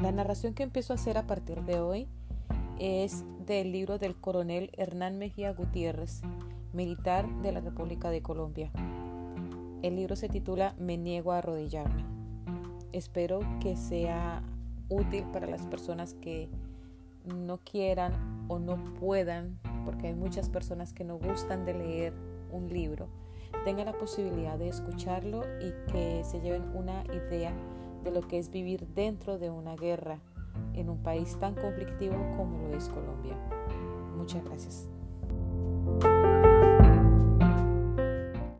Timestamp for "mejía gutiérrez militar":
5.18-7.28